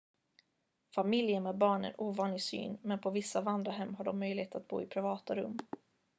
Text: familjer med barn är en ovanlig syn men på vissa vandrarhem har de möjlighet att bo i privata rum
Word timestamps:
familjer 0.95 1.39
med 1.41 1.57
barn 1.57 1.85
är 1.85 1.89
en 1.89 1.95
ovanlig 1.97 2.41
syn 2.43 2.77
men 2.81 2.99
på 2.99 3.09
vissa 3.09 3.41
vandrarhem 3.41 3.95
har 3.95 4.05
de 4.05 4.19
möjlighet 4.19 4.55
att 4.55 4.67
bo 4.67 4.81
i 4.81 4.85
privata 4.85 5.35
rum 5.35 5.59